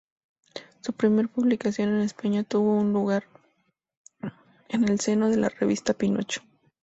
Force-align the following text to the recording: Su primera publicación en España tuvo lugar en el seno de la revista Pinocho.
Su 0.81 0.93
primera 0.93 1.27
publicación 1.27 1.89
en 1.89 2.01
España 2.01 2.43
tuvo 2.43 2.83
lugar 2.83 3.25
en 4.69 4.89
el 4.89 4.99
seno 4.99 5.29
de 5.29 5.37
la 5.37 5.49
revista 5.49 5.93
Pinocho. 5.93 6.41